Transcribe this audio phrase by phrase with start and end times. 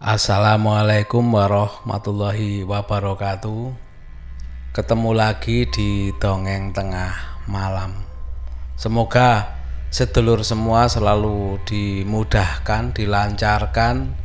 [0.00, 3.68] Assalamualaikum warahmatullahi wabarakatuh.
[4.72, 8.00] Ketemu lagi di dongeng tengah malam.
[8.80, 9.60] Semoga
[9.92, 14.16] sedulur semua selalu dimudahkan, dilancarkan,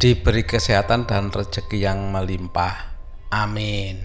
[0.00, 2.88] diberi kesehatan dan rezeki yang melimpah.
[3.28, 4.00] Amin.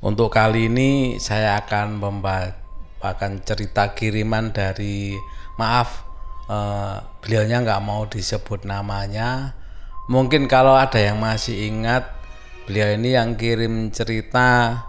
[0.00, 5.12] Untuk kali ini saya akan membacakan cerita kiriman dari
[5.60, 6.00] maaf
[6.48, 9.60] eh, beliaunya nggak mau disebut namanya.
[10.04, 12.12] Mungkin kalau ada yang masih ingat
[12.68, 14.80] beliau ini yang kirim cerita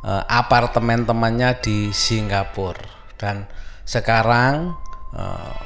[0.00, 2.80] uh, apartemen temannya di Singapura.
[3.20, 3.44] Dan
[3.84, 4.72] sekarang
[5.12, 5.56] uh,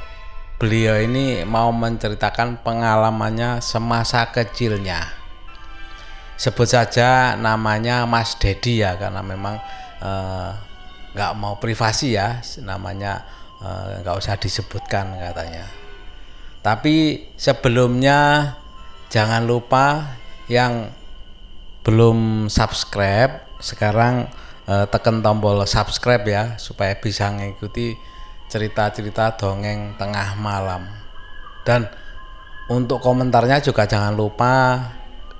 [0.59, 5.07] beliau ini mau menceritakan pengalamannya semasa kecilnya.
[6.37, 9.57] Sebut saja namanya Mas Dedi ya karena memang
[9.97, 10.49] eh,
[11.17, 13.25] nggak uh, mau privasi ya namanya
[14.05, 15.65] nggak uh, usah disebutkan katanya.
[16.61, 18.53] Tapi sebelumnya
[19.07, 20.15] jangan lupa
[20.51, 20.91] yang
[21.83, 24.27] belum subscribe sekarang
[24.67, 27.95] eh, tekan tombol subscribe ya supaya bisa mengikuti
[28.47, 30.87] cerita-cerita dongeng tengah malam.
[31.67, 31.87] Dan
[32.67, 34.83] untuk komentarnya juga jangan lupa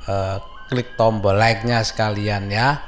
[0.07, 2.83] eh, klik tombol like-nya sekalian ya.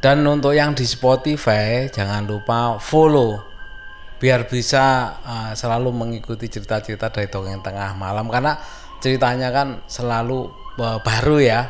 [0.00, 3.56] Dan untuk yang di Spotify jangan lupa follow
[4.16, 8.28] biar bisa uh, selalu mengikuti cerita-cerita dari dongeng tengah malam.
[8.32, 8.56] Karena
[9.00, 11.60] ceritanya kan selalu uh, baru ya.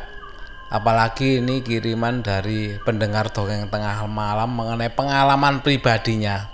[0.67, 6.51] Apalagi ini kiriman dari pendengar dongeng tengah malam mengenai pengalaman pribadinya.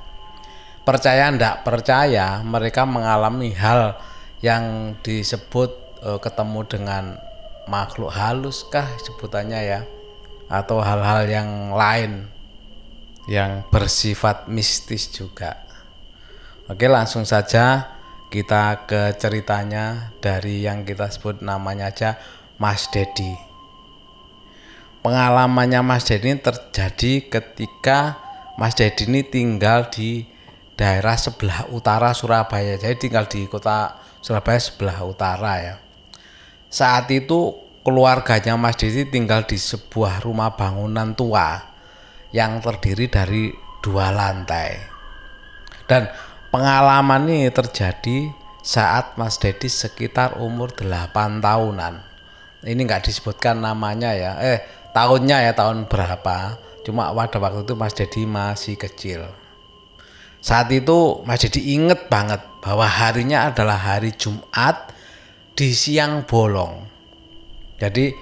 [0.86, 3.98] Percaya ndak percaya mereka mengalami hal
[4.44, 5.72] yang disebut
[6.04, 7.04] e, ketemu dengan
[7.66, 9.82] makhluk halus kah sebutannya ya?
[10.46, 12.30] Atau hal-hal yang lain
[13.26, 15.64] yang bersifat mistis juga.
[16.68, 17.96] Oke langsung saja
[18.34, 22.18] kita ke ceritanya dari yang kita sebut namanya aja
[22.58, 23.54] Mas Dedi
[25.04, 28.18] pengalamannya Mas Dedi terjadi ketika
[28.58, 30.26] Mas Dedi ini tinggal di
[30.80, 32.80] daerah sebelah utara Surabaya.
[32.80, 35.76] Jadi tinggal di kota Surabaya sebelah utara ya.
[36.72, 37.54] Saat itu
[37.84, 41.62] keluarganya Mas Dedi tinggal di sebuah rumah bangunan tua
[42.34, 43.52] yang terdiri dari
[43.84, 44.80] dua lantai.
[45.86, 46.08] Dan
[46.54, 48.30] pengalaman ini terjadi
[48.62, 52.06] saat Mas Dedi sekitar umur 8 tahunan.
[52.64, 54.38] Ini nggak disebutkan namanya ya.
[54.40, 54.62] Eh,
[54.94, 59.26] tahunnya ya tahun berapa cuma pada waktu itu Mas Dedi masih kecil
[60.40, 64.94] saat itu Mas Dedi inget banget bahwa harinya adalah hari Jumat
[65.58, 66.86] di siang bolong
[67.82, 68.14] jadi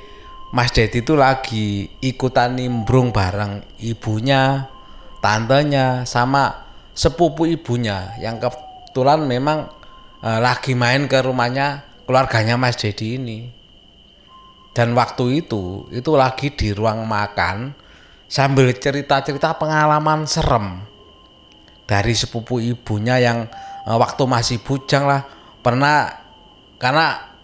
[0.56, 4.72] Mas Dedi itu lagi ikutan nimbrung bareng ibunya
[5.20, 6.71] tantenya sama
[7.02, 9.74] sepupu ibunya yang kebetulan memang
[10.22, 13.40] eh, lagi main ke rumahnya keluarganya Mas Dedi ini.
[14.72, 17.76] Dan waktu itu itu lagi di ruang makan
[18.32, 20.80] sambil cerita-cerita pengalaman serem
[21.84, 23.52] dari sepupu ibunya yang
[23.84, 25.28] uh, waktu masih bujang lah
[25.60, 26.24] pernah
[26.80, 27.36] karena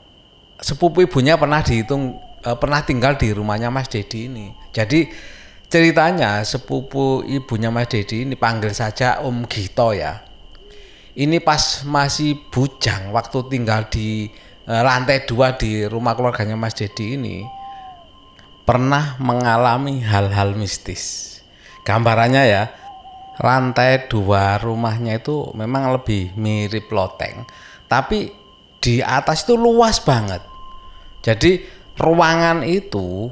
[0.63, 2.15] sepupu ibunya pernah dihitung
[2.47, 4.55] uh, pernah tinggal di rumahnya Mas Dedi ini.
[4.71, 5.11] Jadi
[5.67, 10.23] ceritanya sepupu ibunya Mas Dedi ini panggil saja Om Gito ya
[11.17, 14.31] ini pas masih bujang waktu tinggal di
[14.67, 17.47] Eh, lantai dua di rumah keluarganya Mas Dedi ini
[18.67, 21.39] pernah mengalami hal-hal mistis.
[21.87, 22.67] Gambarannya ya,
[23.39, 27.47] lantai dua rumahnya itu memang lebih mirip loteng,
[27.87, 28.27] tapi
[28.83, 30.43] di atas itu luas banget.
[31.23, 31.63] Jadi
[31.95, 33.31] ruangan itu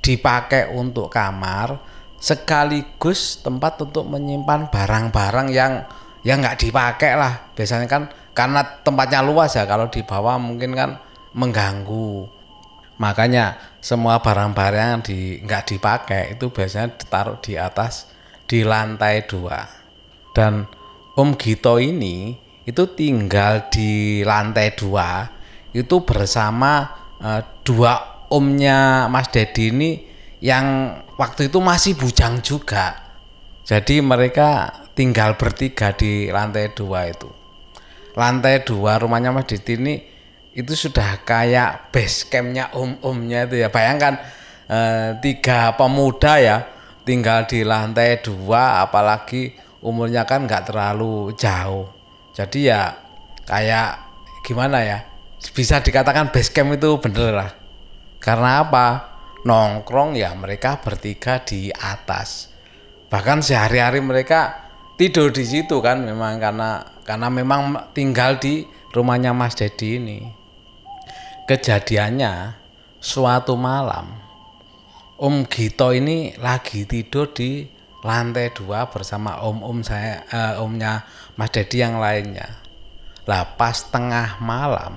[0.00, 1.76] dipakai untuk kamar
[2.20, 5.84] sekaligus tempat untuk menyimpan barang-barang yang
[6.20, 7.52] yang nggak dipakai lah.
[7.56, 10.96] Biasanya kan karena tempatnya luas ya kalau di bawah mungkin kan
[11.34, 12.26] mengganggu
[13.00, 18.12] makanya semua barang-barang yang di nggak dipakai itu biasanya ditaruh di atas
[18.44, 19.64] di lantai dua
[20.36, 20.68] dan
[21.16, 22.36] Om Gito ini
[22.68, 25.26] itu tinggal di lantai dua
[25.72, 26.92] itu bersama
[27.24, 29.90] uh, dua omnya Mas Dedi ini
[30.40, 32.96] yang waktu itu masih bujang juga.
[33.66, 37.28] Jadi mereka tinggal bertiga di lantai dua itu.
[38.16, 39.94] Lantai dua rumahnya Mas Diti ini
[40.50, 43.68] itu sudah kayak base campnya om-omnya itu ya.
[43.70, 44.18] Bayangkan
[44.66, 46.56] eh, tiga pemuda ya
[47.06, 49.54] tinggal di lantai dua apalagi
[49.84, 51.86] umurnya kan nggak terlalu jauh.
[52.34, 52.96] Jadi ya
[53.46, 54.08] kayak
[54.42, 54.98] gimana ya
[55.54, 57.59] bisa dikatakan base camp itu bener lah
[58.20, 58.86] karena apa
[59.42, 62.52] nongkrong ya mereka bertiga di atas
[63.08, 64.70] bahkan sehari-hari mereka
[65.00, 70.20] tidur di situ kan memang karena karena memang tinggal di rumahnya Mas Dedi ini.
[71.48, 72.54] kejadiannya
[73.02, 74.30] suatu malam
[75.20, 77.66] Om Gito ini lagi tidur di
[78.00, 81.04] lantai dua bersama om-om saya, eh, omnya
[81.36, 82.56] Mas Dedi yang lainnya.
[83.28, 84.96] Lah pas tengah malam,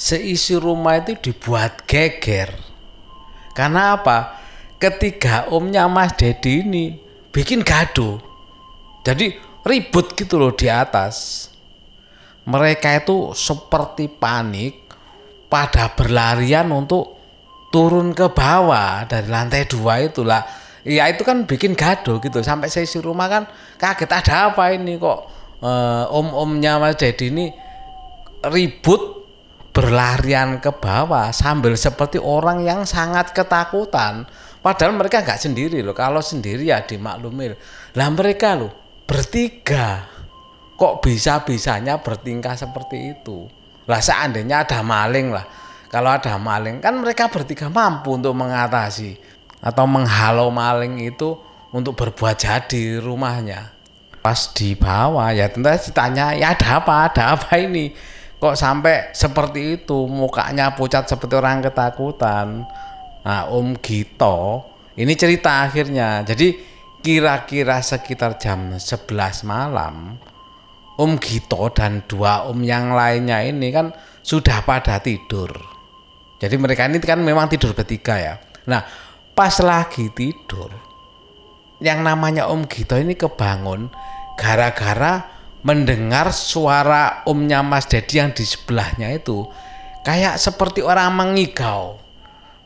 [0.00, 2.56] seisi rumah itu dibuat geger.
[3.52, 4.40] Karena apa?
[4.80, 6.96] Ketiga omnya Mas Dedi ini
[7.28, 8.16] bikin gaduh.
[9.04, 11.48] Jadi ribut gitu loh di atas.
[12.48, 14.88] Mereka itu seperti panik
[15.52, 17.20] pada berlarian untuk
[17.68, 20.42] turun ke bawah dari lantai dua itulah
[20.82, 23.42] ya itu kan bikin gaduh gitu sampai saya isi rumah kan
[23.78, 25.28] kaget ada apa ini kok
[25.62, 27.46] uh, om-omnya Mas Dedi ini
[28.42, 29.19] ribut
[29.70, 34.26] berlarian ke bawah sambil seperti orang yang sangat ketakutan.
[34.60, 35.96] Padahal mereka nggak sendiri loh.
[35.96, 37.54] Kalau sendiri ya dimaklumi
[37.96, 38.70] lah mereka loh
[39.06, 40.06] bertiga.
[40.76, 43.44] Kok bisa-bisanya bertingkah seperti itu?
[43.84, 45.44] Lah seandainya ada maling lah.
[45.90, 49.18] Kalau ada maling kan mereka bertiga mampu untuk mengatasi
[49.60, 51.36] atau menghalau maling itu
[51.74, 53.74] untuk berbuat jadi rumahnya.
[54.20, 56.94] Pas di bawah ya tentu ditanya ya ada apa?
[57.08, 57.90] Ada apa ini
[58.40, 60.08] kok sampai seperti itu?
[60.08, 62.64] Mukanya pucat seperti orang ketakutan.
[63.20, 64.64] Nah Om Gito
[64.96, 66.24] ini cerita akhirnya.
[66.24, 66.56] Jadi
[67.04, 70.16] kira-kira sekitar jam 11 malam
[71.00, 73.88] Om Gito dan dua om yang lainnya ini kan
[74.20, 75.48] sudah pada tidur.
[76.36, 78.34] Jadi mereka ini kan memang tidur bertiga ya.
[78.68, 78.84] Nah,
[79.32, 80.68] pas lagi tidur,
[81.80, 83.88] yang namanya Om Gito ini kebangun
[84.36, 89.44] gara-gara mendengar suara omnya Mas Dedi yang di sebelahnya itu
[90.04, 92.00] kayak seperti orang mengigau.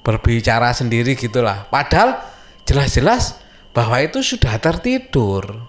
[0.04, 1.64] Berbicara sendiri gitulah.
[1.72, 2.20] Padahal
[2.68, 3.40] jelas-jelas
[3.72, 5.64] bahwa itu sudah tertidur.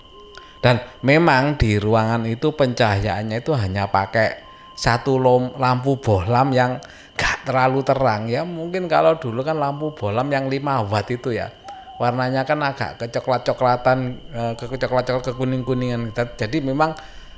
[0.60, 4.44] Dan memang di ruangan itu pencahayaannya itu hanya pakai
[4.76, 5.22] satu
[5.56, 6.82] lampu bohlam yang
[7.16, 8.44] gak terlalu terang ya.
[8.44, 11.48] Mungkin kalau dulu kan lampu bohlam yang 5 watt itu ya
[11.96, 14.00] warnanya kan agak kecoklat-coklatan
[14.36, 16.96] eh, kecoklat-coklat ke kuning-kuningan jadi memang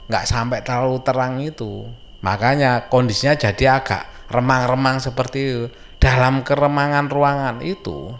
[0.07, 1.85] nggak sampai terlalu terang itu.
[2.23, 5.63] Makanya kondisinya jadi agak remang-remang seperti itu
[6.01, 8.15] dalam keremangan ruangan itu.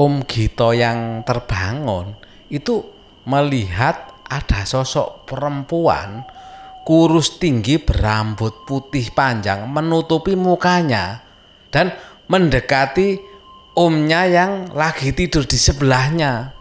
[0.00, 2.16] Om Gito yang terbangun
[2.48, 2.80] itu
[3.28, 6.24] melihat ada sosok perempuan
[6.88, 11.20] kurus tinggi berambut putih panjang menutupi mukanya
[11.68, 11.92] dan
[12.30, 13.29] mendekati
[13.74, 16.54] omnya yang lagi tidur di sebelahnya.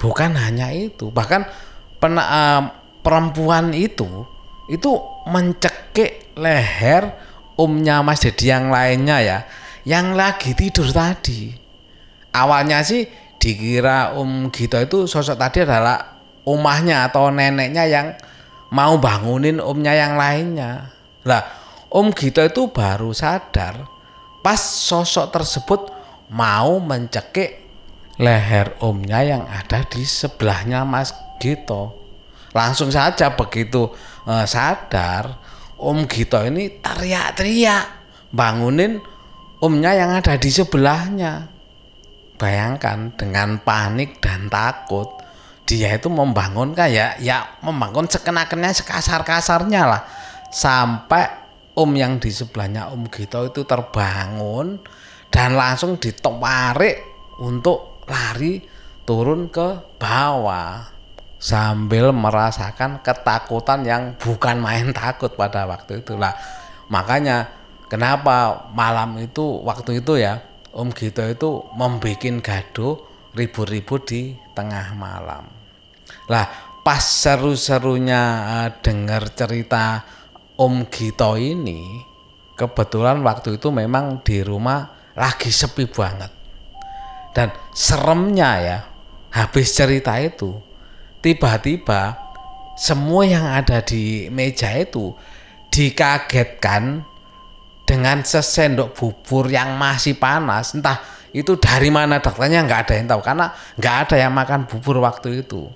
[0.00, 1.48] Bukan hanya itu, bahkan
[1.96, 2.62] pena, uh,
[3.00, 4.28] perempuan itu
[4.68, 4.96] itu
[5.28, 7.12] mencekik leher
[7.56, 9.38] omnya Mas Dedi yang lainnya ya,
[9.88, 11.52] yang lagi tidur tadi.
[12.34, 13.06] Awalnya sih
[13.38, 16.18] dikira Om Gito itu sosok tadi adalah
[16.48, 18.06] omahnya atau neneknya yang
[18.74, 20.90] mau bangunin omnya yang lainnya.
[21.28, 21.42] Lah,
[21.92, 23.86] Om Gito itu baru sadar
[24.42, 25.93] pas sosok tersebut
[26.32, 27.64] mau mencekik
[28.20, 31.12] leher omnya yang ada di sebelahnya Mas
[31.42, 32.00] Gito.
[32.54, 33.90] Langsung saja begitu
[34.30, 35.42] eh, sadar,
[35.74, 37.84] Om Gito ini teriak-teriak
[38.30, 39.02] bangunin
[39.58, 41.50] omnya yang ada di sebelahnya.
[42.38, 45.06] Bayangkan dengan panik dan takut,
[45.66, 50.02] dia itu membangun kayak ya membangun sekenakennya sekasar-kasarnya lah
[50.52, 51.24] sampai
[51.74, 54.78] om yang di sebelahnya om Gito itu terbangun
[55.34, 58.62] dan langsung ditarik untuk lari
[59.02, 60.86] turun ke bawah
[61.42, 66.32] sambil merasakan ketakutan yang bukan main takut pada waktu itu lah.
[66.86, 67.50] Makanya
[67.90, 70.38] kenapa malam itu waktu itu ya
[70.70, 72.94] Om Gito itu membuat gaduh
[73.34, 75.50] ribut-ribut di tengah malam.
[76.30, 76.46] Lah
[76.86, 80.06] pas seru-serunya uh, dengar cerita
[80.54, 81.98] Om Gito ini,
[82.54, 86.30] kebetulan waktu itu memang di rumah lagi sepi banget.
[87.34, 88.78] Dan seremnya ya,
[89.34, 90.54] habis cerita itu,
[91.18, 92.14] tiba-tiba
[92.78, 95.14] semua yang ada di meja itu
[95.70, 97.02] dikagetkan
[97.82, 100.78] dengan sesendok bubur yang masih panas.
[100.78, 101.02] Entah
[101.34, 105.42] itu dari mana dokternya nggak ada yang tahu karena nggak ada yang makan bubur waktu
[105.42, 105.66] itu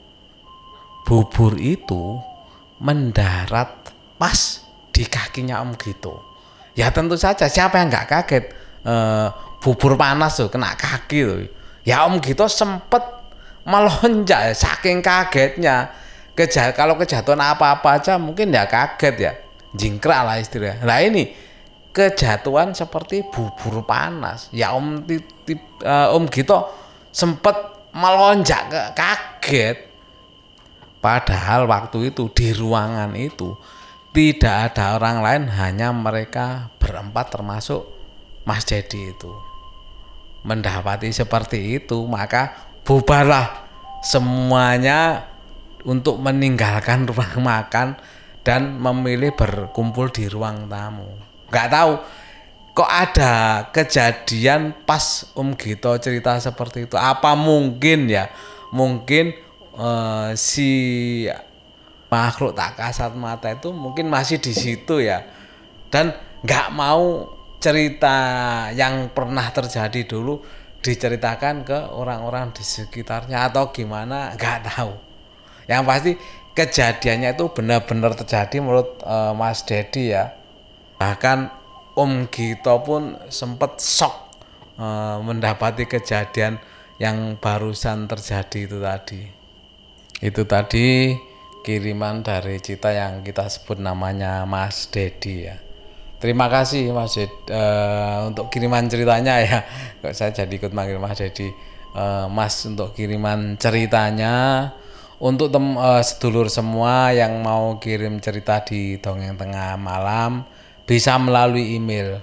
[1.09, 2.21] bubur itu
[2.85, 3.91] mendarat
[4.21, 6.21] pas di kakinya Om Gito.
[6.77, 8.45] Ya tentu saja siapa yang nggak kaget
[8.89, 8.97] e,
[9.61, 11.45] bubur panas tuh kena kaki tuh.
[11.85, 13.05] Ya Om Gito sempet
[13.69, 15.93] melonjak saking kagetnya.
[16.33, 19.33] Keja kalau kejatuhan apa-apa aja mungkin ya kaget ya.
[19.77, 20.81] Jingkrak lah istilahnya.
[20.89, 21.29] Nah ini
[21.93, 24.49] kejatuhan seperti bubur panas.
[24.57, 25.05] Ya Om
[25.45, 26.73] tip, uh, Om Gito
[27.13, 27.57] sempet
[27.93, 29.89] melonjak ke kaget
[30.99, 33.55] Padahal waktu itu di ruangan itu
[34.11, 37.87] tidak ada orang lain hanya mereka berempat termasuk
[38.49, 39.29] Mas Dedi itu.
[40.41, 43.69] Mendapati seperti itu maka bubarlah
[44.01, 45.29] semuanya
[45.85, 48.01] untuk meninggalkan ruang makan
[48.41, 51.13] dan memilih berkumpul di ruang tamu.
[51.53, 51.93] Nggak tahu
[52.73, 53.35] kok ada
[53.69, 56.97] kejadian pas Om Gito cerita seperti itu?
[56.97, 58.33] Apa mungkin ya?
[58.73, 59.37] Mungkin
[59.77, 60.71] uh, si
[62.09, 65.29] makhluk tak kasat mata itu mungkin masih di situ ya.
[65.93, 68.17] Dan nggak mau cerita
[68.71, 70.39] yang pernah terjadi dulu
[70.79, 74.95] diceritakan ke orang-orang di sekitarnya atau gimana nggak tahu.
[75.67, 76.13] Yang pasti
[76.55, 80.39] kejadiannya itu benar-benar terjadi menurut uh, Mas Dedi ya.
[80.97, 81.39] Bahkan
[81.99, 84.31] Om Gito pun sempat shock
[84.79, 86.63] uh, mendapati kejadian
[87.03, 89.23] yang barusan terjadi itu tadi.
[90.23, 91.15] Itu tadi
[91.67, 95.68] kiriman dari Cita yang kita sebut namanya Mas Dedi ya
[96.19, 99.63] Terima kasih Mas Ded uh, untuk kiriman ceritanya ya.
[100.03, 101.47] Kok saya jadi ikut manggil Mas Dedi.
[101.95, 104.69] Uh, mas untuk kiriman ceritanya
[105.19, 110.43] untuk tem uh, sedulur semua yang mau kirim cerita di dongeng tengah malam
[110.85, 112.19] bisa melalui email.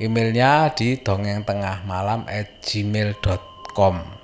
[0.00, 4.20] Emailnya di dongeng tengah malam at gmail.com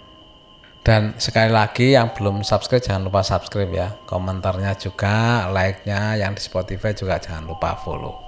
[0.87, 6.39] dan sekali lagi yang belum subscribe jangan lupa subscribe ya komentarnya juga like-nya yang di
[6.39, 8.26] Spotify juga jangan lupa follow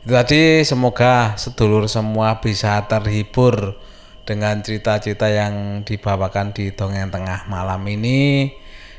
[0.00, 3.76] itu tadi semoga sedulur semua bisa terhibur
[4.24, 8.48] dengan cerita-cerita yang dibawakan di dongeng tengah malam ini.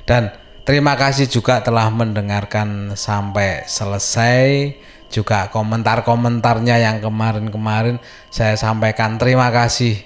[0.06, 0.30] Dan
[0.62, 4.78] terima kasih juga telah mendengarkan sampai selesai.
[5.12, 7.98] Juga komentar-komentarnya yang kemarin-kemarin
[8.30, 9.98] saya sampaikan terima kasih.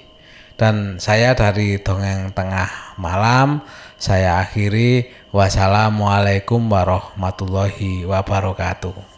[0.55, 3.67] Dan saya dari dongeng tengah malam
[3.99, 5.11] saya akhiri.
[5.35, 9.14] Wassalamualaikum warahmatullahi wabarakatuh